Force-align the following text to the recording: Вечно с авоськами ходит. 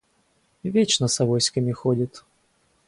Вечно 0.63 1.07
с 1.07 1.21
авоськами 1.21 1.71
ходит. 1.73 2.23